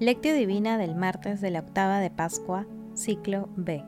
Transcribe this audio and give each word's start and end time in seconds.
Lectio 0.00 0.32
Divina 0.32 0.78
del 0.78 0.94
martes 0.94 1.42
de 1.42 1.50
la 1.50 1.58
octava 1.58 1.98
de 1.98 2.08
Pascua, 2.08 2.64
ciclo 2.94 3.50
B. 3.56 3.84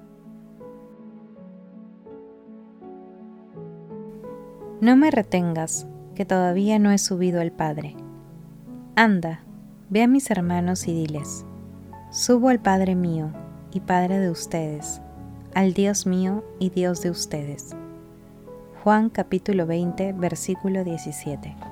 No 4.82 4.94
me 4.94 5.10
retengas, 5.10 5.86
que 6.14 6.26
todavía 6.26 6.78
no 6.78 6.90
he 6.90 6.98
subido 6.98 7.40
al 7.40 7.50
Padre. 7.50 7.96
Anda, 8.94 9.40
ve 9.88 10.02
a 10.02 10.06
mis 10.06 10.30
hermanos 10.30 10.86
y 10.86 10.92
diles, 10.92 11.46
subo 12.10 12.50
al 12.50 12.60
Padre 12.60 12.94
mío 12.94 13.30
y 13.72 13.80
Padre 13.80 14.18
de 14.18 14.28
ustedes, 14.28 15.00
al 15.54 15.72
Dios 15.72 16.06
mío 16.06 16.44
y 16.58 16.68
Dios 16.68 17.00
de 17.00 17.08
ustedes. 17.08 17.74
Juan 18.84 19.08
capítulo 19.08 19.64
20, 19.64 20.12
versículo 20.12 20.84
17. 20.84 21.71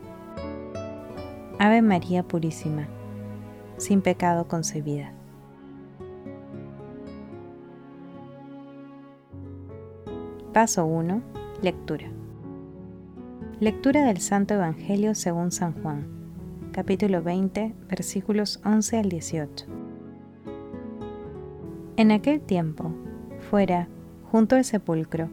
Ave 1.63 1.83
María 1.83 2.23
Purísima, 2.23 2.87
sin 3.77 4.01
pecado 4.01 4.47
concebida. 4.47 5.13
Paso 10.53 10.87
1. 10.87 11.21
Lectura. 11.61 12.07
Lectura 13.59 14.03
del 14.03 14.17
Santo 14.21 14.55
Evangelio 14.55 15.13
según 15.13 15.51
San 15.51 15.79
Juan, 15.83 16.07
capítulo 16.71 17.21
20, 17.21 17.75
versículos 17.87 18.59
11 18.65 18.97
al 18.97 19.09
18. 19.09 19.65
En 21.97 22.11
aquel 22.11 22.41
tiempo, 22.41 22.91
fuera, 23.51 23.87
junto 24.31 24.55
al 24.55 24.65
sepulcro, 24.65 25.29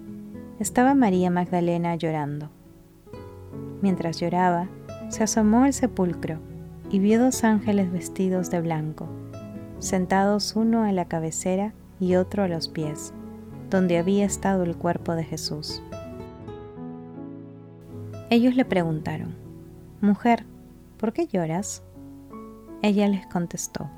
estaba 0.60 0.92
María 0.92 1.30
Magdalena 1.30 1.96
llorando. 1.96 2.50
Mientras 3.80 4.20
lloraba, 4.20 4.68
se 5.08 5.24
asomó 5.24 5.64
al 5.64 5.72
sepulcro 5.72 6.38
y 6.90 6.98
vio 6.98 7.20
dos 7.20 7.44
ángeles 7.44 7.90
vestidos 7.90 8.50
de 8.50 8.60
blanco, 8.60 9.08
sentados 9.78 10.54
uno 10.56 10.84
a 10.84 10.92
la 10.92 11.06
cabecera 11.06 11.72
y 12.00 12.16
otro 12.16 12.42
a 12.42 12.48
los 12.48 12.68
pies, 12.68 13.12
donde 13.70 13.98
había 13.98 14.24
estado 14.24 14.62
el 14.62 14.76
cuerpo 14.76 15.14
de 15.14 15.24
Jesús. 15.24 15.82
Ellos 18.30 18.54
le 18.54 18.64
preguntaron, 18.64 19.34
Mujer, 20.00 20.44
¿por 20.98 21.12
qué 21.12 21.26
lloras? 21.26 21.82
Ella 22.82 23.08
les 23.08 23.26
contestó, 23.26 23.88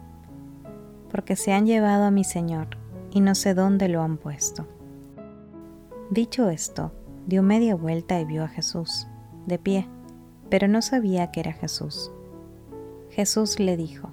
Porque 1.11 1.37
se 1.37 1.53
han 1.53 1.67
llevado 1.67 2.05
a 2.05 2.11
mi 2.11 2.25
Señor 2.25 2.69
y 3.13 3.21
no 3.21 3.35
sé 3.35 3.55
dónde 3.55 3.89
lo 3.89 4.03
han 4.03 4.17
puesto. 4.17 4.67
Dicho 6.11 6.49
esto, 6.49 6.93
dio 7.27 7.43
media 7.43 7.75
vuelta 7.75 8.21
y 8.21 8.25
vio 8.25 8.45
a 8.45 8.49
Jesús, 8.49 9.07
de 9.47 9.59
pie 9.59 9.89
pero 10.51 10.69
no 10.69 10.83
sabía 10.83 11.31
que 11.31 11.41
era 11.41 11.53
Jesús. 11.53 12.13
Jesús 13.11 13.59
le 13.59 13.77
dijo, 13.77 14.11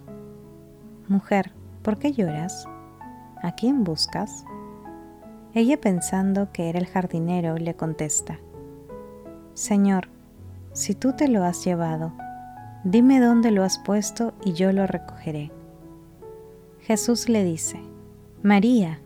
Mujer, 1.07 1.51
¿por 1.81 1.97
qué 1.97 2.13
lloras? 2.13 2.67
¿A 3.41 3.53
quién 3.53 3.83
buscas? 3.83 4.45
Ella 5.53 5.79
pensando 5.79 6.51
que 6.51 6.69
era 6.69 6.79
el 6.79 6.87
jardinero 6.87 7.57
le 7.57 7.75
contesta, 7.75 8.39
Señor, 9.53 10.09
si 10.73 10.93
tú 10.93 11.13
te 11.13 11.27
lo 11.27 11.43
has 11.43 11.65
llevado, 11.65 12.13
dime 12.83 13.19
dónde 13.19 13.49
lo 13.49 13.63
has 13.63 13.79
puesto 13.79 14.33
y 14.45 14.53
yo 14.53 14.71
lo 14.71 14.85
recogeré. 14.85 15.51
Jesús 16.81 17.27
le 17.27 17.43
dice, 17.43 17.79
María. 18.43 18.99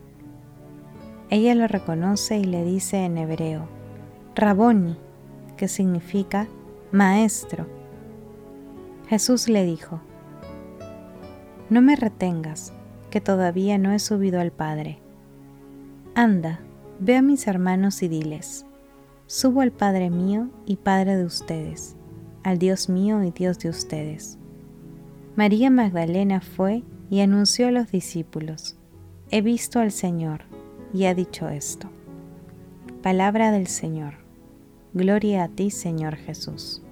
Ella 1.30 1.54
lo 1.54 1.66
reconoce 1.66 2.36
y 2.36 2.44
le 2.44 2.62
dice 2.64 3.06
en 3.06 3.16
hebreo, 3.16 3.66
Raboni, 4.34 4.98
que 5.56 5.68
significa 5.68 6.46
Maestro. 6.92 7.66
Jesús 9.08 9.48
le 9.48 9.64
dijo, 9.64 10.02
No 11.70 11.80
me 11.80 11.96
retengas, 11.96 12.74
que 13.08 13.22
todavía 13.22 13.78
no 13.78 13.92
he 13.92 13.98
subido 13.98 14.38
al 14.40 14.52
Padre. 14.52 14.98
Anda, 16.14 16.60
ve 17.00 17.16
a 17.16 17.22
mis 17.22 17.46
hermanos 17.46 18.02
y 18.02 18.08
diles, 18.08 18.66
Subo 19.24 19.62
al 19.62 19.72
Padre 19.72 20.10
mío 20.10 20.50
y 20.66 20.76
Padre 20.76 21.16
de 21.16 21.24
ustedes, 21.24 21.96
al 22.44 22.58
Dios 22.58 22.90
mío 22.90 23.24
y 23.24 23.30
Dios 23.30 23.58
de 23.58 23.70
ustedes. 23.70 24.38
María 25.34 25.70
Magdalena 25.70 26.42
fue 26.42 26.84
y 27.08 27.20
anunció 27.20 27.68
a 27.68 27.72
los 27.72 27.90
discípulos, 27.90 28.76
He 29.30 29.40
visto 29.40 29.80
al 29.80 29.92
Señor, 29.92 30.42
y 30.92 31.06
ha 31.06 31.14
dicho 31.14 31.48
esto. 31.48 31.88
Palabra 33.02 33.50
del 33.50 33.68
Señor. 33.68 34.21
Gloria 34.94 35.44
a 35.44 35.48
ti, 35.48 35.70
Señor 35.70 36.16
Jesús. 36.16 36.82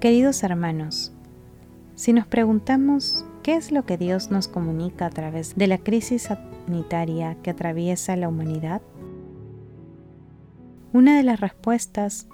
Queridos 0.00 0.42
hermanos, 0.42 1.12
si 1.94 2.12
nos 2.12 2.26
preguntamos 2.26 3.24
qué 3.44 3.54
es 3.54 3.70
lo 3.70 3.86
que 3.86 3.96
Dios 3.96 4.32
nos 4.32 4.48
comunica 4.48 5.06
a 5.06 5.10
través 5.10 5.54
de 5.54 5.68
la 5.68 5.78
crisis 5.78 6.22
sanitaria 6.22 7.36
que 7.42 7.50
atraviesa 7.50 8.16
la 8.16 8.28
humanidad, 8.28 8.82
una 10.92 11.16
de 11.16 11.22
las 11.22 11.38
respuestas 11.38 12.26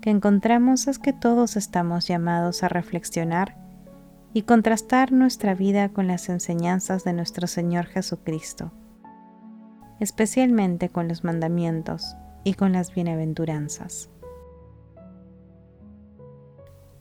que 0.00 0.10
encontramos 0.10 0.86
es 0.86 1.00
que 1.00 1.12
todos 1.12 1.56
estamos 1.56 2.06
llamados 2.06 2.62
a 2.62 2.68
reflexionar 2.68 3.59
y 4.32 4.42
contrastar 4.42 5.12
nuestra 5.12 5.54
vida 5.54 5.88
con 5.88 6.06
las 6.06 6.28
enseñanzas 6.28 7.04
de 7.04 7.12
nuestro 7.12 7.46
Señor 7.46 7.86
Jesucristo, 7.86 8.72
especialmente 9.98 10.88
con 10.88 11.08
los 11.08 11.24
mandamientos 11.24 12.16
y 12.44 12.54
con 12.54 12.72
las 12.72 12.94
bienaventuranzas. 12.94 14.08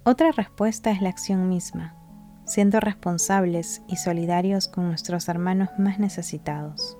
Otra 0.04 0.32
respuesta 0.32 0.90
es 0.92 1.02
la 1.02 1.10
acción 1.10 1.50
misma, 1.50 1.96
siendo 2.46 2.80
responsables 2.80 3.84
y 3.88 3.98
solidarios 3.98 4.68
con 4.68 4.88
nuestros 4.88 5.30
hermanos 5.30 5.70
más 5.78 6.00
necesitados. 6.00 6.98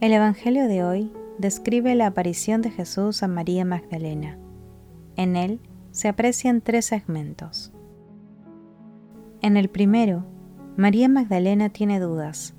El 0.00 0.12
Evangelio 0.12 0.66
de 0.66 0.82
hoy 0.82 1.12
describe 1.38 1.94
la 1.94 2.06
aparición 2.06 2.62
de 2.62 2.70
Jesús 2.70 3.22
a 3.22 3.28
María 3.28 3.64
Magdalena. 3.64 4.38
En 5.16 5.36
él 5.36 5.60
se 5.90 6.08
aprecian 6.08 6.62
tres 6.62 6.86
segmentos. 6.86 7.72
En 9.42 9.56
el 9.56 9.68
primero, 9.68 10.24
María 10.76 11.08
Magdalena 11.08 11.68
tiene 11.68 11.98
dudas 11.98 12.54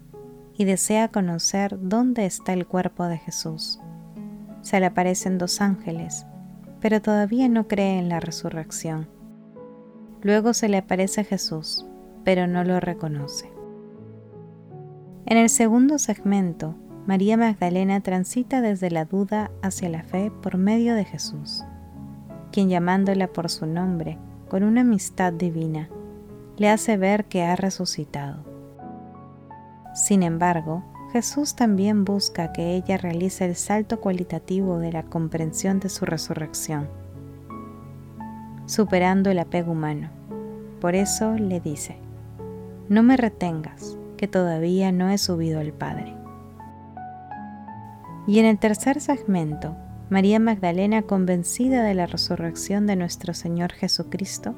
y 0.58 0.66
desea 0.66 1.08
conocer 1.08 1.80
dónde 1.82 2.26
está 2.26 2.52
el 2.52 2.68
cuerpo 2.68 3.06
de 3.06 3.18
Jesús. 3.18 3.80
Se 4.62 4.82
le 4.82 4.88
aparecen 4.88 5.38
dos 5.38 5.62
ángeles, 5.62 6.26
pero 6.82 7.02
todavía 7.02 7.48
no 7.48 7.70
cree 7.70 8.00
en 8.00 8.10
la 8.10 8.20
resurrección. 8.20 9.08
Luego 10.22 10.54
se 10.54 10.68
le 10.68 10.76
aparece 10.76 11.24
Jesús, 11.24 11.86
pero 12.26 12.48
no 12.48 12.66
lo 12.66 12.82
reconoce. 12.82 13.50
En 15.26 15.38
el 15.38 15.50
segundo 15.50 16.00
segmento, 16.00 16.76
María 17.08 17.38
Magdalena 17.38 18.02
transita 18.02 18.60
desde 18.60 18.92
la 18.92 19.06
duda 19.06 19.52
hacia 19.62 19.88
la 19.88 20.04
fe 20.04 20.32
por 20.42 20.58
medio 20.58 20.96
de 20.96 21.06
Jesús, 21.06 21.64
quien 22.52 22.68
llamándola 22.68 23.28
por 23.28 23.50
su 23.50 23.66
nombre, 23.68 24.18
con 24.50 24.64
una 24.64 24.82
amistad 24.82 25.32
divina, 25.32 25.90
le 26.58 26.70
hace 26.70 26.98
ver 26.98 27.26
que 27.26 27.44
ha 27.44 27.56
resucitado. 27.56 28.44
Sin 29.94 30.24
embargo, 30.24 30.84
Jesús 31.12 31.56
también 31.56 32.06
busca 32.06 32.52
que 32.54 32.76
ella 32.76 32.98
realice 32.98 33.46
el 33.46 33.56
salto 33.56 34.02
cualitativo 34.02 34.80
de 34.80 34.92
la 34.92 35.04
comprensión 35.04 35.80
de 35.80 35.90
su 35.90 36.06
resurrección, 36.06 36.90
superando 38.66 39.30
el 39.30 39.40
apego 39.40 39.74
humano. 39.74 40.10
Por 40.82 40.96
eso 40.96 41.34
le 41.34 41.60
dice, 41.60 41.98
no 42.90 43.04
me 43.04 43.18
retengas, 43.18 43.98
que 44.18 44.28
todavía 44.28 44.92
no 44.92 45.10
he 45.10 45.18
subido 45.18 45.60
al 45.60 45.74
Padre. 45.74 46.16
Y 48.26 48.40
en 48.40 48.46
el 48.46 48.58
tercer 48.58 49.02
segmento, 49.02 49.76
María 50.10 50.40
Magdalena, 50.40 51.02
convencida 51.02 51.84
de 51.84 51.94
la 51.94 52.06
resurrección 52.06 52.88
de 52.88 52.96
nuestro 52.96 53.34
Señor 53.34 53.74
Jesucristo, 53.74 54.56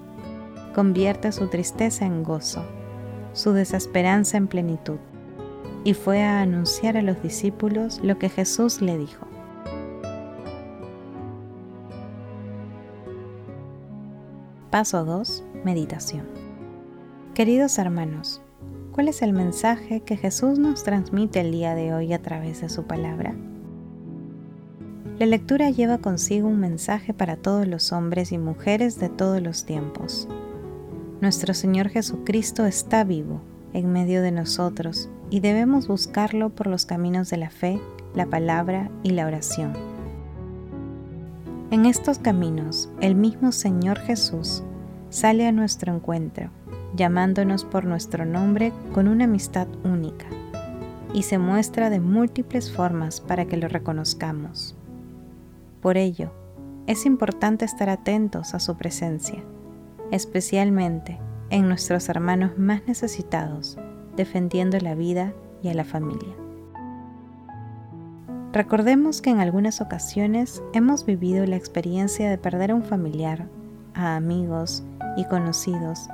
convierte 0.76 1.32
su 1.32 1.48
tristeza 1.48 2.06
en 2.06 2.22
gozo, 2.22 2.62
su 3.32 3.54
desesperanza 3.54 4.36
en 4.36 4.48
plenitud, 4.48 4.98
y 5.86 5.94
fue 5.94 6.22
a 6.22 6.42
anunciar 6.42 6.98
a 6.98 7.02
los 7.02 7.24
discípulos 7.24 8.02
lo 8.04 8.20
que 8.20 8.28
Jesús 8.28 8.82
le 8.82 8.98
dijo. 8.98 9.26
Paso 14.70 15.06
2. 15.06 15.46
Meditación. 15.64 16.26
Queridos 17.34 17.78
hermanos, 17.78 18.42
¿cuál 18.92 19.08
es 19.08 19.22
el 19.22 19.32
mensaje 19.32 20.02
que 20.02 20.18
Jesús 20.18 20.60
nos 20.60 20.84
transmite 20.84 21.40
el 21.40 21.54
día 21.54 21.74
de 21.74 21.94
hoy 21.94 22.12
a 22.12 22.22
través 22.22 22.60
de 22.60 22.68
su 22.68 22.84
palabra? 22.84 23.34
La 25.20 25.26
lectura 25.26 25.70
lleva 25.70 26.00
consigo 26.00 26.50
un 26.50 26.60
mensaje 26.60 27.14
para 27.14 27.38
todos 27.38 27.66
los 27.66 27.94
hombres 27.94 28.34
y 28.34 28.38
mujeres 28.38 29.00
de 29.00 29.08
todos 29.08 29.42
los 29.42 29.66
tiempos. 29.66 30.28
Nuestro 31.22 31.54
Señor 31.54 31.88
Jesucristo 31.90 32.66
está 32.66 33.06
vivo 33.06 33.40
en 33.72 33.92
medio 33.92 34.22
de 34.22 34.32
nosotros 34.32 35.10
y 35.30 35.40
debemos 35.40 35.88
buscarlo 35.88 36.50
por 36.50 36.68
los 36.68 36.86
caminos 36.86 37.30
de 37.30 37.38
la 37.38 37.50
fe, 37.50 37.80
la 38.14 38.26
palabra 38.26 38.92
y 39.02 39.12
la 39.12 39.26
oración. 39.26 39.74
En 41.72 41.86
estos 41.86 42.20
caminos, 42.20 42.90
el 43.00 43.16
mismo 43.16 43.54
Señor 43.54 43.98
Jesús 44.00 44.62
sale 45.10 45.48
a 45.48 45.54
nuestro 45.54 45.96
encuentro, 45.96 46.50
llamándonos 46.96 47.64
por 47.64 47.86
nuestro 47.86 48.26
nombre 48.26 48.74
con 48.94 49.08
una 49.08 49.24
amistad 49.24 49.68
única, 49.86 50.26
y 51.14 51.24
se 51.24 51.38
muestra 51.38 51.90
de 51.90 52.02
múltiples 52.02 52.72
formas 52.72 53.22
para 53.22 53.46
que 53.46 53.56
lo 53.56 53.70
reconozcamos. 53.70 54.76
Por 55.82 55.96
ello, 55.96 56.32
es 56.88 57.06
importante 57.06 57.64
estar 57.64 57.90
atentos 57.90 58.54
a 58.54 58.60
su 58.60 58.76
presencia, 58.76 59.44
especialmente 60.12 61.20
en 61.50 61.68
nuestros 61.68 62.10
hermanos 62.10 62.58
más 62.58 62.82
necesitados, 62.88 63.78
defendiendo 64.16 64.80
la 64.80 64.96
vida 64.96 65.34
y 65.62 65.70
a 65.70 65.74
la 65.74 65.86
familia. 65.86 66.36
Recordemos 68.54 69.22
que 69.22 69.32
en 69.32 69.40
algunas 69.40 69.82
ocasiones 69.82 70.64
hemos 70.74 71.06
vivido 71.06 71.46
la 71.46 71.58
experiencia 71.58 72.30
de 72.30 72.38
perder 72.38 72.72
a 72.72 72.76
un 72.76 72.84
familiar, 72.84 73.48
a 73.94 74.16
amigos 74.16 74.84
y 75.18 75.26
conocidos, 75.26 76.08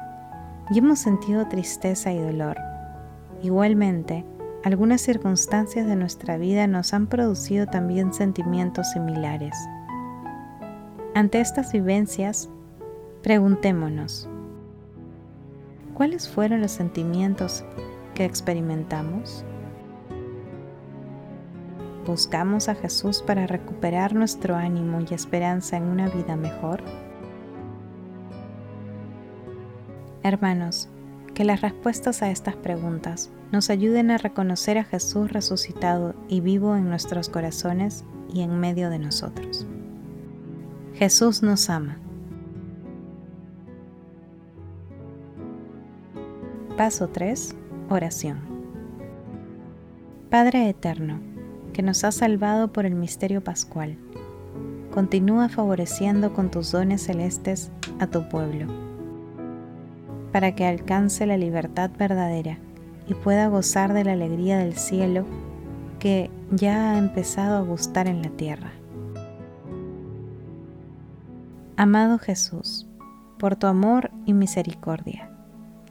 y 0.71 0.79
hemos 0.79 0.99
sentido 0.99 1.47
tristeza 1.47 2.11
y 2.11 2.19
dolor. 2.19 2.57
Igualmente, 3.43 4.25
algunas 4.63 5.01
circunstancias 5.01 5.85
de 5.85 5.95
nuestra 5.95 6.37
vida 6.37 6.65
nos 6.67 6.93
han 6.93 7.07
producido 7.07 7.67
también 7.67 8.13
sentimientos 8.13 8.89
similares. 8.91 9.55
Ante 11.13 11.41
estas 11.41 11.73
vivencias, 11.73 12.49
preguntémonos, 13.23 14.27
¿cuáles 15.93 16.27
fueron 16.27 16.61
los 16.61 16.71
sentimientos 16.71 17.63
que 18.15 18.25
experimentamos? 18.25 19.45
¿Buscamos 22.05 22.67
a 22.67 22.75
Jesús 22.75 23.21
para 23.21 23.45
recuperar 23.45 24.15
nuestro 24.15 24.55
ánimo 24.55 25.01
y 25.01 25.13
esperanza 25.13 25.77
en 25.77 25.83
una 25.83 26.09
vida 26.09 26.35
mejor? 26.35 26.81
Hermanos, 30.23 30.89
que 31.35 31.45
las 31.45 31.61
respuestas 31.61 32.23
a 32.23 32.31
estas 32.31 32.55
preguntas 32.55 33.29
nos 33.51 33.69
ayuden 33.69 34.11
a 34.11 34.17
reconocer 34.17 34.77
a 34.77 34.83
Jesús 34.83 35.31
resucitado 35.31 36.15
y 36.27 36.41
vivo 36.41 36.75
en 36.75 36.89
nuestros 36.89 37.29
corazones 37.29 38.03
y 38.33 38.41
en 38.41 38.59
medio 38.59 38.89
de 38.89 38.99
nosotros. 38.99 39.67
Jesús 40.95 41.43
nos 41.43 41.69
ama. 41.69 41.97
Paso 46.81 47.09
3. 47.09 47.55
Oración. 47.91 48.39
Padre 50.31 50.67
Eterno, 50.67 51.19
que 51.73 51.83
nos 51.83 52.03
has 52.03 52.15
salvado 52.15 52.73
por 52.73 52.87
el 52.87 52.95
misterio 52.95 53.43
pascual, 53.43 53.99
continúa 54.89 55.47
favoreciendo 55.47 56.33
con 56.33 56.49
tus 56.49 56.71
dones 56.71 57.03
celestes 57.03 57.69
a 57.99 58.07
tu 58.07 58.27
pueblo, 58.29 58.65
para 60.31 60.55
que 60.55 60.65
alcance 60.65 61.27
la 61.27 61.37
libertad 61.37 61.91
verdadera 61.99 62.57
y 63.07 63.13
pueda 63.13 63.47
gozar 63.47 63.93
de 63.93 64.03
la 64.03 64.13
alegría 64.13 64.57
del 64.57 64.73
cielo 64.73 65.27
que 65.99 66.31
ya 66.49 66.93
ha 66.93 66.97
empezado 66.97 67.57
a 67.57 67.61
gustar 67.61 68.07
en 68.07 68.23
la 68.23 68.29
tierra. 68.29 68.71
Amado 71.77 72.17
Jesús, 72.17 72.87
por 73.37 73.55
tu 73.55 73.67
amor 73.67 74.09
y 74.25 74.33
misericordia, 74.33 75.30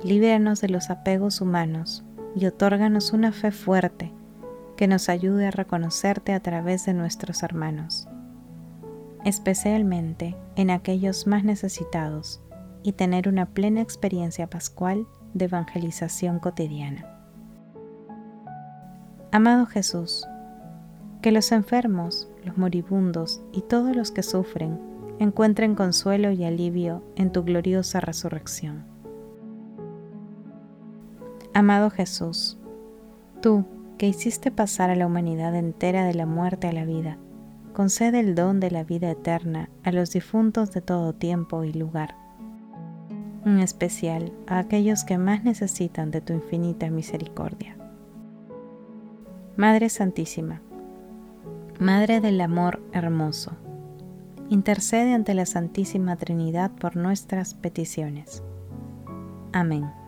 líbranos 0.02 0.60
de 0.60 0.68
los 0.68 0.90
apegos 0.90 1.40
humanos 1.40 2.04
y 2.34 2.46
otórganos 2.46 3.12
una 3.12 3.32
fe 3.32 3.50
fuerte 3.50 4.12
que 4.76 4.88
nos 4.88 5.08
ayude 5.08 5.46
a 5.46 5.50
reconocerte 5.50 6.32
a 6.32 6.40
través 6.40 6.86
de 6.86 6.94
nuestros 6.94 7.42
hermanos, 7.42 8.08
especialmente 9.24 10.36
en 10.56 10.70
aquellos 10.70 11.26
más 11.26 11.44
necesitados, 11.44 12.40
y 12.82 12.92
tener 12.92 13.28
una 13.28 13.44
plena 13.46 13.82
experiencia 13.82 14.48
pascual 14.48 15.06
de 15.34 15.44
evangelización 15.44 16.38
cotidiana. 16.38 17.06
Amado 19.32 19.66
Jesús, 19.66 20.26
que 21.20 21.30
los 21.30 21.52
enfermos, 21.52 22.28
los 22.44 22.56
moribundos 22.56 23.42
y 23.52 23.60
todos 23.60 23.94
los 23.94 24.10
que 24.10 24.22
sufren 24.22 24.80
encuentren 25.18 25.74
consuelo 25.74 26.30
y 26.32 26.44
alivio 26.44 27.04
en 27.16 27.30
tu 27.30 27.44
gloriosa 27.44 28.00
resurrección. 28.00 28.89
Amado 31.54 31.90
Jesús, 31.90 32.58
tú 33.40 33.64
que 33.98 34.08
hiciste 34.08 34.50
pasar 34.50 34.90
a 34.90 34.96
la 34.96 35.06
humanidad 35.06 35.54
entera 35.54 36.04
de 36.04 36.14
la 36.14 36.26
muerte 36.26 36.68
a 36.68 36.72
la 36.72 36.84
vida, 36.84 37.18
concede 37.72 38.20
el 38.20 38.34
don 38.34 38.60
de 38.60 38.70
la 38.70 38.84
vida 38.84 39.10
eterna 39.10 39.68
a 39.82 39.92
los 39.92 40.10
difuntos 40.12 40.72
de 40.72 40.80
todo 40.80 41.12
tiempo 41.12 41.64
y 41.64 41.72
lugar 41.72 42.14
en 43.44 43.58
especial 43.58 44.32
a 44.46 44.58
aquellos 44.58 45.04
que 45.04 45.18
más 45.18 45.44
necesitan 45.44 46.10
de 46.10 46.20
tu 46.20 46.32
infinita 46.32 46.90
misericordia. 46.90 47.76
Madre 49.56 49.88
Santísima, 49.88 50.60
Madre 51.78 52.20
del 52.20 52.40
Amor 52.40 52.82
Hermoso, 52.92 53.52
intercede 54.48 55.14
ante 55.14 55.34
la 55.34 55.46
Santísima 55.46 56.16
Trinidad 56.16 56.70
por 56.72 56.96
nuestras 56.96 57.54
peticiones. 57.54 58.42
Amén. 59.52 59.99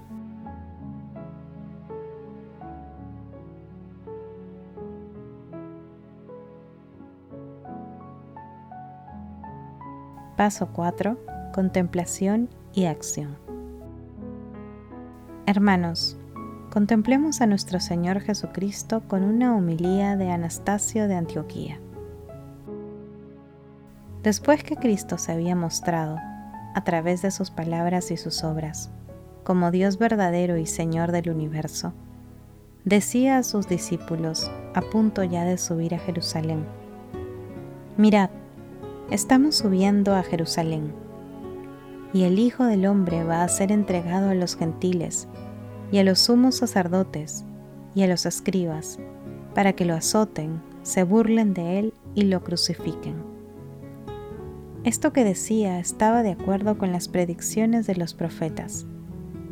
Paso 10.42 10.70
4. 10.72 11.16
Contemplación 11.54 12.48
y 12.74 12.86
acción. 12.86 13.38
Hermanos, 15.46 16.16
contemplemos 16.72 17.40
a 17.40 17.46
nuestro 17.46 17.78
Señor 17.78 18.18
Jesucristo 18.18 19.04
con 19.06 19.22
una 19.22 19.54
humilía 19.54 20.16
de 20.16 20.32
Anastasio 20.32 21.06
de 21.06 21.14
Antioquía. 21.14 21.78
Después 24.24 24.64
que 24.64 24.74
Cristo 24.74 25.16
se 25.16 25.30
había 25.30 25.54
mostrado, 25.54 26.18
a 26.74 26.82
través 26.82 27.22
de 27.22 27.30
sus 27.30 27.52
palabras 27.52 28.10
y 28.10 28.16
sus 28.16 28.42
obras, 28.42 28.90
como 29.44 29.70
Dios 29.70 29.96
verdadero 29.96 30.56
y 30.56 30.66
Señor 30.66 31.12
del 31.12 31.30
universo, 31.30 31.92
decía 32.84 33.38
a 33.38 33.44
sus 33.44 33.68
discípulos, 33.68 34.50
a 34.74 34.80
punto 34.80 35.22
ya 35.22 35.44
de 35.44 35.56
subir 35.56 35.94
a 35.94 36.00
Jerusalén, 36.00 36.66
Mirad, 37.96 38.30
estamos 39.12 39.56
subiendo 39.56 40.14
a 40.14 40.22
Jerusalén 40.22 40.94
y 42.14 42.22
el 42.22 42.38
Hijo 42.38 42.64
del 42.64 42.86
Hombre 42.86 43.24
va 43.24 43.44
a 43.44 43.48
ser 43.48 43.70
entregado 43.70 44.30
a 44.30 44.34
los 44.34 44.56
gentiles 44.56 45.28
y 45.90 45.98
a 45.98 46.04
los 46.04 46.18
sumos 46.18 46.56
sacerdotes 46.56 47.44
y 47.94 48.04
a 48.04 48.06
los 48.06 48.24
escribas, 48.24 48.98
para 49.54 49.74
que 49.74 49.84
lo 49.84 49.92
azoten, 49.92 50.62
se 50.82 51.02
burlen 51.02 51.52
de 51.52 51.78
él 51.78 51.94
y 52.14 52.22
lo 52.22 52.42
crucifiquen. 52.42 53.16
Esto 54.82 55.12
que 55.12 55.24
decía 55.24 55.78
estaba 55.78 56.22
de 56.22 56.30
acuerdo 56.30 56.78
con 56.78 56.90
las 56.90 57.08
predicciones 57.08 57.86
de 57.86 57.96
los 57.96 58.14
profetas, 58.14 58.86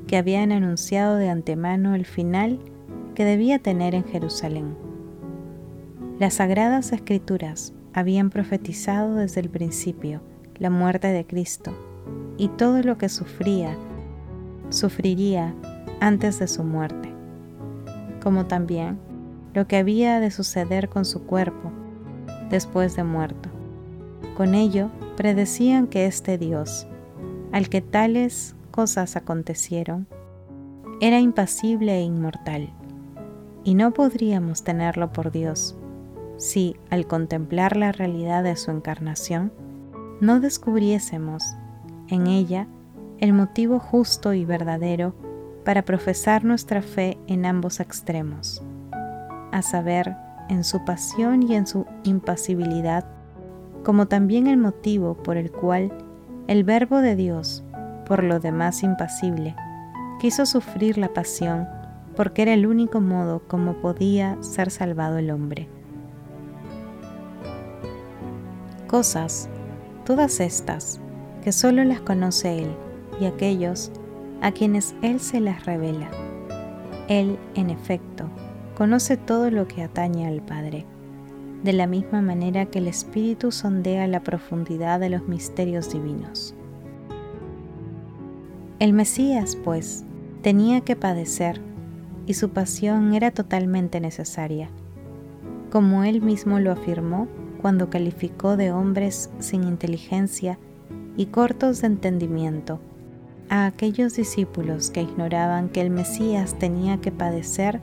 que 0.06 0.16
habían 0.16 0.52
anunciado 0.52 1.16
de 1.16 1.28
antemano 1.28 1.94
el 1.94 2.06
final 2.06 2.60
que 3.14 3.26
debía 3.26 3.58
tener 3.58 3.94
en 3.94 4.04
Jerusalén. 4.04 4.74
Las 6.18 6.34
sagradas 6.34 6.92
escrituras 6.92 7.74
habían 7.92 8.30
profetizado 8.30 9.16
desde 9.16 9.40
el 9.40 9.50
principio 9.50 10.20
la 10.58 10.70
muerte 10.70 11.08
de 11.08 11.26
Cristo 11.26 11.72
y 12.36 12.48
todo 12.48 12.82
lo 12.82 12.98
que 12.98 13.08
sufría, 13.08 13.76
sufriría 14.68 15.54
antes 16.00 16.38
de 16.38 16.48
su 16.48 16.64
muerte, 16.64 17.12
como 18.22 18.46
también 18.46 18.98
lo 19.54 19.66
que 19.66 19.76
había 19.76 20.20
de 20.20 20.30
suceder 20.30 20.88
con 20.88 21.04
su 21.04 21.24
cuerpo 21.24 21.72
después 22.50 22.94
de 22.96 23.04
muerto. 23.04 23.48
Con 24.36 24.54
ello 24.54 24.90
predecían 25.16 25.86
que 25.86 26.06
este 26.06 26.38
Dios, 26.38 26.86
al 27.52 27.68
que 27.68 27.80
tales 27.80 28.54
cosas 28.70 29.16
acontecieron, 29.16 30.06
era 31.00 31.18
impasible 31.18 31.98
e 31.98 32.02
inmortal, 32.02 32.70
y 33.64 33.74
no 33.74 33.92
podríamos 33.92 34.62
tenerlo 34.62 35.12
por 35.12 35.30
Dios 35.30 35.76
si, 36.40 36.74
al 36.88 37.06
contemplar 37.06 37.76
la 37.76 37.92
realidad 37.92 38.42
de 38.42 38.56
su 38.56 38.70
encarnación, 38.70 39.52
no 40.22 40.40
descubriésemos 40.40 41.44
en 42.08 42.26
ella 42.26 42.66
el 43.18 43.34
motivo 43.34 43.78
justo 43.78 44.32
y 44.32 44.46
verdadero 44.46 45.14
para 45.66 45.82
profesar 45.82 46.42
nuestra 46.42 46.80
fe 46.80 47.18
en 47.26 47.44
ambos 47.44 47.78
extremos, 47.78 48.62
a 49.52 49.60
saber, 49.60 50.16
en 50.48 50.64
su 50.64 50.82
pasión 50.84 51.42
y 51.42 51.54
en 51.54 51.66
su 51.66 51.86
impasibilidad, 52.04 53.04
como 53.84 54.08
también 54.08 54.46
el 54.46 54.56
motivo 54.56 55.14
por 55.14 55.36
el 55.36 55.52
cual 55.52 55.92
el 56.48 56.64
Verbo 56.64 57.02
de 57.02 57.16
Dios, 57.16 57.62
por 58.06 58.24
lo 58.24 58.40
demás 58.40 58.82
impasible, 58.82 59.54
quiso 60.20 60.46
sufrir 60.46 60.96
la 60.96 61.12
pasión 61.12 61.68
porque 62.16 62.42
era 62.42 62.54
el 62.54 62.66
único 62.66 63.02
modo 63.02 63.42
como 63.46 63.74
podía 63.74 64.42
ser 64.42 64.70
salvado 64.70 65.18
el 65.18 65.30
hombre. 65.30 65.68
Cosas, 68.90 69.48
todas 70.04 70.40
estas, 70.40 70.98
que 71.44 71.52
solo 71.52 71.84
las 71.84 72.00
conoce 72.00 72.58
Él 72.58 72.74
y 73.20 73.26
aquellos 73.26 73.92
a 74.42 74.50
quienes 74.50 74.96
Él 75.00 75.20
se 75.20 75.38
las 75.38 75.64
revela. 75.64 76.10
Él, 77.06 77.38
en 77.54 77.70
efecto, 77.70 78.24
conoce 78.76 79.16
todo 79.16 79.52
lo 79.52 79.68
que 79.68 79.84
atañe 79.84 80.26
al 80.26 80.42
Padre, 80.42 80.86
de 81.62 81.72
la 81.72 81.86
misma 81.86 82.20
manera 82.20 82.66
que 82.66 82.80
el 82.80 82.88
Espíritu 82.88 83.52
sondea 83.52 84.08
la 84.08 84.24
profundidad 84.24 84.98
de 84.98 85.10
los 85.10 85.22
misterios 85.28 85.92
divinos. 85.92 86.56
El 88.80 88.92
Mesías, 88.92 89.54
pues, 89.54 90.04
tenía 90.42 90.80
que 90.80 90.96
padecer 90.96 91.60
y 92.26 92.34
su 92.34 92.48
pasión 92.48 93.14
era 93.14 93.30
totalmente 93.30 94.00
necesaria, 94.00 94.68
como 95.70 96.02
él 96.02 96.22
mismo 96.22 96.58
lo 96.58 96.72
afirmó 96.72 97.28
cuando 97.60 97.90
calificó 97.90 98.56
de 98.56 98.72
hombres 98.72 99.30
sin 99.38 99.64
inteligencia 99.64 100.58
y 101.16 101.26
cortos 101.26 101.82
de 101.82 101.88
entendimiento 101.88 102.80
a 103.50 103.66
aquellos 103.66 104.14
discípulos 104.14 104.90
que 104.90 105.02
ignoraban 105.02 105.68
que 105.68 105.80
el 105.80 105.90
Mesías 105.90 106.58
tenía 106.58 107.00
que 107.00 107.12
padecer 107.12 107.80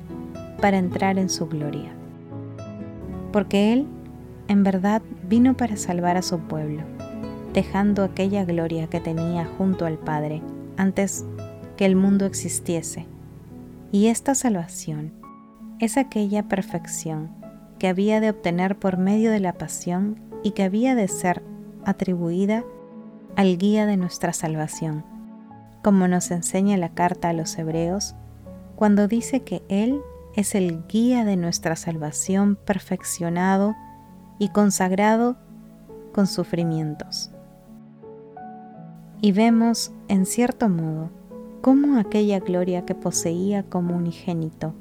para 0.62 0.78
entrar 0.78 1.20
en 1.20 1.30
su 1.30 1.48
gloria. 1.48 1.92
Porque 3.32 3.74
Él, 3.74 3.86
en 4.48 4.64
verdad, 4.64 5.02
vino 5.28 5.56
para 5.56 5.76
salvar 5.76 6.18
a 6.18 6.22
su 6.22 6.40
pueblo, 6.40 6.82
dejando 7.54 8.04
aquella 8.04 8.46
gloria 8.46 8.88
que 8.88 9.00
tenía 9.00 9.46
junto 9.58 9.86
al 9.86 9.98
Padre 9.98 10.42
antes 10.78 11.26
que 11.76 11.86
el 11.86 11.96
mundo 11.96 12.26
existiese. 12.26 13.06
Y 13.92 14.08
esta 14.08 14.34
salvación 14.36 15.12
es 15.80 15.98
aquella 15.98 16.48
perfección 16.48 17.30
que 17.80 17.88
había 17.88 18.20
de 18.20 18.30
obtener 18.30 18.78
por 18.78 18.98
medio 18.98 19.32
de 19.32 19.40
la 19.40 19.54
pasión 19.54 20.20
y 20.44 20.52
que 20.52 20.64
había 20.64 20.96
de 20.96 21.08
ser 21.08 21.44
atribuida 21.86 22.64
al 23.36 23.58
guía 23.58 23.86
de 23.86 23.98
nuestra 23.98 24.34
salvación 24.34 25.04
como 25.88 26.10
nos 26.10 26.32
enseña 26.32 26.76
la 26.76 26.90
carta 26.90 27.30
a 27.30 27.34
los 27.34 27.58
hebreos, 27.58 28.14
cuando 28.76 29.08
dice 29.08 29.44
que 29.44 29.64
Él 29.70 30.02
es 30.36 30.54
el 30.54 30.86
guía 30.88 31.24
de 31.24 31.38
nuestra 31.38 31.78
salvación 31.78 32.58
perfeccionado 32.58 33.74
y 34.38 34.50
consagrado 34.50 35.38
con 36.14 36.28
sufrimientos. 36.28 37.32
Y 39.22 39.32
vemos, 39.32 39.94
en 40.10 40.26
cierto 40.26 40.68
modo, 40.68 41.10
cómo 41.62 41.98
aquella 41.98 42.42
gloria 42.42 42.86
que 42.86 42.94
poseía 42.94 43.64
como 43.64 43.96
unigénito 43.96 44.74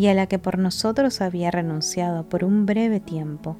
y 0.00 0.06
a 0.06 0.14
la 0.14 0.26
que 0.26 0.38
por 0.38 0.56
nosotros 0.56 1.20
había 1.20 1.50
renunciado 1.50 2.24
por 2.24 2.42
un 2.42 2.64
breve 2.64 3.00
tiempo, 3.00 3.56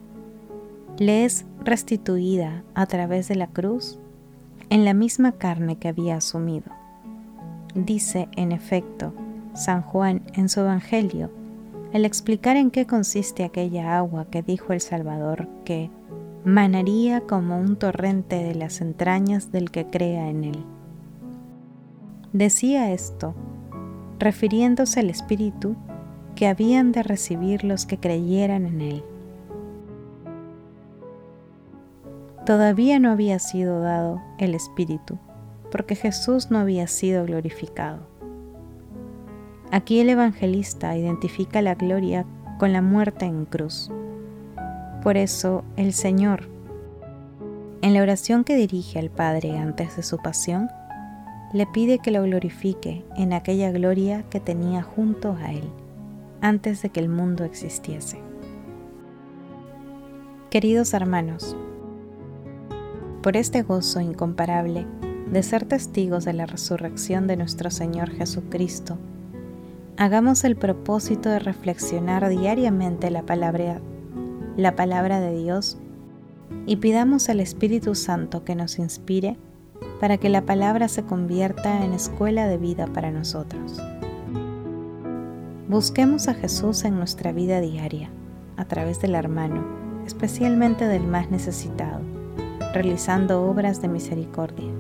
le 0.97 1.27
es 1.27 1.45
restituida 1.63 2.65
a 2.73 2.87
través 2.87 3.29
de 3.29 3.35
la 3.35 3.47
cruz 3.47 3.99
en 4.71 4.87
la 4.87 4.95
misma 4.95 5.33
carne 5.33 5.77
que 5.77 5.89
había 5.89 6.17
asumido. 6.17 6.73
Dice, 7.75 8.31
en 8.37 8.53
efecto, 8.53 9.13
San 9.53 9.83
Juan 9.83 10.23
en 10.33 10.49
su 10.49 10.61
Evangelio, 10.61 11.31
al 11.93 12.07
explicar 12.07 12.57
en 12.57 12.71
qué 12.71 12.87
consiste 12.87 13.45
aquella 13.45 13.99
agua 13.99 14.25
que 14.31 14.43
dijo 14.43 14.73
el 14.73 14.81
Salvador 14.81 15.47
que 15.67 15.91
manaría 16.47 17.21
como 17.21 17.61
un 17.61 17.77
torrente 17.77 18.37
de 18.37 18.55
las 18.55 18.81
entrañas 18.81 19.53
del 19.53 19.71
que 19.71 19.85
crea 19.85 20.31
en 20.31 20.45
él. 20.45 20.65
Decía 22.33 22.93
esto, 22.93 23.35
refiriéndose 24.19 25.01
al 25.01 25.11
Espíritu 25.11 25.77
que 26.35 26.47
habían 26.47 26.93
de 26.93 27.03
recibir 27.03 27.65
los 27.65 27.87
que 27.87 27.99
creyeran 27.99 28.67
en 28.67 28.81
él 28.81 29.05
todavía 32.51 32.99
no 32.99 33.13
había 33.13 33.39
sido 33.39 33.81
dado 33.81 34.21
el 34.39 34.57
Espíritu, 34.57 35.19
porque 35.71 35.95
Jesús 35.95 36.51
no 36.51 36.59
había 36.59 36.89
sido 36.89 37.25
glorificado. 37.25 38.01
Aquí 39.71 40.01
el 40.01 40.11
evangelista 40.11 40.97
identifica 40.97 41.63
la 41.63 41.77
gloria 41.77 42.27
con 42.59 42.73
la 42.73 42.83
muerte 42.83 43.27
en 43.27 43.45
cruz. 43.45 43.89
Por 45.01 45.17
eso 45.17 45.63
el 45.77 45.93
Señor, 45.93 46.49
en 47.83 47.95
la 47.95 48.03
oración 48.03 48.43
que 48.43 48.57
dirige 48.57 48.99
al 48.99 49.11
Padre 49.11 49.57
antes 49.57 49.97
de 49.97 50.03
su 50.03 50.19
pasión, 50.19 50.69
le 51.53 51.67
pide 51.67 52.01
que 52.01 52.11
lo 52.11 52.25
glorifique 52.25 53.05
en 53.17 53.33
aquella 53.33 53.71
gloria 53.71 54.25
que 54.29 54.41
tenía 54.41 54.83
junto 54.83 55.37
a 55.41 55.53
Él, 55.53 55.71
antes 56.41 56.83
de 56.83 56.91
que 56.91 57.01
el 57.01 57.09
mundo 57.09 57.45
existiese. 57.45 58.21
Queridos 60.51 60.95
hermanos, 60.95 61.57
por 63.23 63.37
este 63.37 63.63
gozo 63.63 64.01
incomparable 64.01 64.87
de 65.31 65.43
ser 65.43 65.65
testigos 65.65 66.25
de 66.25 66.33
la 66.33 66.47
resurrección 66.47 67.27
de 67.27 67.37
nuestro 67.37 67.71
Señor 67.71 68.11
Jesucristo, 68.11 68.99
hagamos 69.97 70.45
el 70.45 70.57
propósito 70.57 71.29
de 71.29 71.39
reflexionar 71.39 72.29
diariamente 72.29 73.11
la 73.11 73.23
palabra, 73.23 73.81
la 74.57 74.75
palabra 74.75 75.21
de 75.21 75.37
Dios 75.37 75.79
y 76.67 76.77
pidamos 76.77 77.29
al 77.29 77.41
Espíritu 77.41 77.95
Santo 77.95 78.45
que 78.45 78.55
nos 78.55 78.79
inspire 78.79 79.37
para 80.01 80.17
que 80.17 80.31
la 80.31 80.47
palabra 80.47 80.89
se 80.89 81.05
convierta 81.05 81.85
en 81.85 81.93
escuela 81.93 82.47
de 82.49 82.59
vida 82.59 82.87
para 82.87 83.11
nosotros. 83.11 83.81
Busquemos 85.71 86.29
a 86.29 86.35
Jesús 86.35 86.85
en 86.85 86.97
nuestra 86.97 87.33
vida 87.33 87.63
diaria, 87.63 88.11
a 88.59 88.67
través 88.67 89.01
del 89.01 89.15
hermano, 89.15 89.65
especialmente 90.05 90.87
del 90.87 91.07
más 91.07 91.31
necesitado 91.31 92.01
realizando 92.73 93.43
obras 93.43 93.83
de 93.83 93.89
misericordia. 93.89 94.73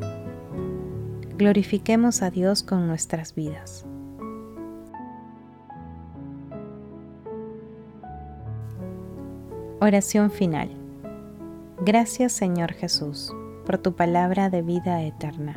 Glorifiquemos 1.37 2.23
a 2.23 2.31
Dios 2.31 2.63
con 2.63 2.87
nuestras 2.87 3.35
vidas. 3.35 3.85
Oración 9.81 10.31
final. 10.31 10.71
Gracias 11.85 12.33
Señor 12.33 12.75
Jesús 12.75 13.33
por 13.65 13.79
tu 13.79 13.95
palabra 13.95 14.51
de 14.51 14.63
vida 14.63 15.03
eterna. 15.03 15.57